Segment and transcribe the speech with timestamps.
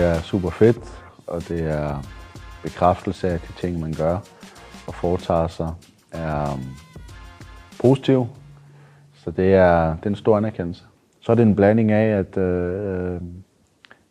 [0.00, 2.02] er super fedt, og det er
[2.62, 4.18] bekræftelse af, de ting, man gør
[4.86, 5.70] og foretager sig,
[6.12, 6.58] er
[7.84, 8.26] um.
[9.14, 10.82] Så det er, det er en stor anerkendelse.
[11.20, 13.20] Så er det en blanding af, at øh, øh,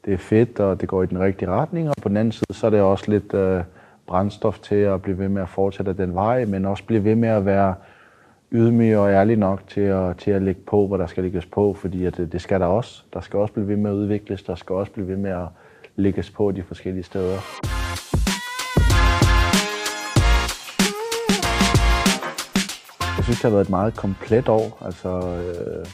[0.05, 2.53] det er fedt, og det går i den rigtige retning, og på den anden side,
[2.53, 3.63] så er det også lidt øh,
[4.07, 7.29] brændstof til at blive ved med at fortsætte den vej, men også blive ved med
[7.29, 7.75] at være
[8.51, 11.73] ydmyg og ærlig nok til at, til at lægge på, hvor der skal lægges på,
[11.73, 13.03] fordi at det, det skal der også.
[13.13, 15.47] Der skal også blive ved med at udvikles, der skal også blive ved med at
[15.95, 17.39] lægges på de forskellige steder.
[23.17, 24.77] Jeg synes, det har været et meget komplet år.
[24.85, 25.85] Altså, øh,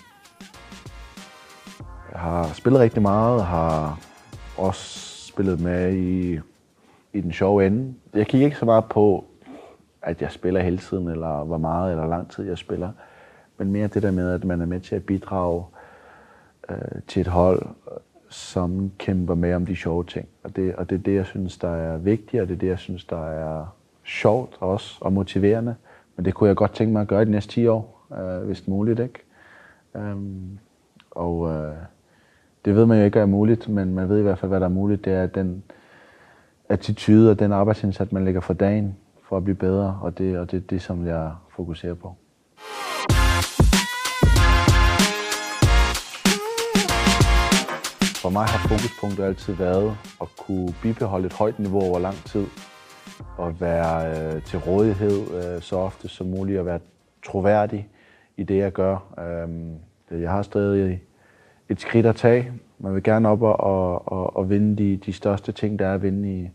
[2.11, 3.99] jeg har spillet rigtig meget, har
[4.57, 6.39] også spillet med i,
[7.13, 7.93] i den sjove ende.
[8.13, 9.25] Jeg kigger ikke så meget på,
[10.02, 12.91] at jeg spiller hele tiden, eller hvor meget eller lang tid jeg spiller,
[13.57, 15.66] men mere det der med, at man er med til at bidrage
[16.69, 17.67] øh, til et hold,
[18.30, 20.28] som kæmper med om de sjove ting.
[20.44, 22.67] Og det, og det er det, jeg synes, der er vigtigt, og det er det,
[22.67, 23.66] jeg synes, der er
[24.03, 25.75] sjovt også, og motiverende.
[26.16, 28.45] Men det kunne jeg godt tænke mig at gøre i de næste 10 år, øh,
[28.45, 29.19] hvis muligt, ikke?
[29.95, 30.59] Øhm,
[31.11, 31.75] og øh,
[32.66, 34.66] det ved man jo ikke er muligt, men man ved i hvert fald, hvad der
[34.66, 35.06] er muligt.
[35.06, 35.64] Det er den
[36.69, 40.52] attitude og den arbejdsindsats, man lægger for dagen for at blive bedre, og det, og
[40.52, 42.16] det er det, som jeg fokuserer på.
[48.21, 52.45] For mig har fokuspunktet altid været at kunne bibeholde et højt niveau over lang tid,
[53.37, 56.79] og være øh, til rådighed øh, så ofte som muligt, og være
[57.25, 57.89] troværdig
[58.38, 58.97] i det, jeg gør.
[59.19, 61.01] Øh, jeg har stadig
[61.69, 62.51] et skridt at tage.
[62.79, 65.93] Man vil gerne op og, og, og, og vinde de, de største ting, der er
[65.93, 66.49] at vinde i,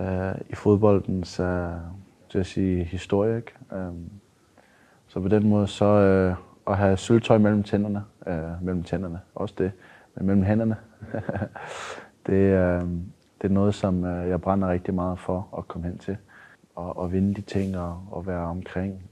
[0.00, 1.68] øh, i fodboldens øh,
[2.30, 3.36] til at sige, historie.
[3.36, 3.52] Ikke?
[3.72, 3.92] Øh,
[5.08, 6.34] så på den måde, så øh,
[6.66, 9.72] at have sølvtøj mellem tænderne, øh, mellem tænderne, også det,
[10.14, 10.76] men mellem hænderne,
[12.26, 12.80] det, øh,
[13.42, 16.16] det er noget, som øh, jeg brænder rigtig meget for at komme hen til.
[16.74, 19.02] Og, og vinde de ting og, og være omkring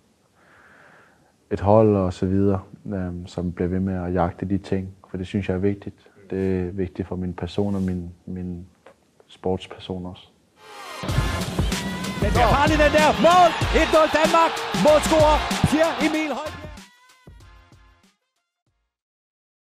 [1.51, 5.17] et hold og så videre, øh, som bliver ved med at jagte de ting, for
[5.17, 6.11] det synes jeg er vigtigt.
[6.31, 8.67] Det er vigtigt for min person og min, min
[9.29, 10.29] sportsperson også.
[12.23, 13.09] Men der har de den der.
[13.27, 13.51] Mål!
[13.83, 14.53] 1-0 Danmark.
[14.85, 15.39] Målscorer
[15.71, 16.56] Pierre Emil Højbjerg.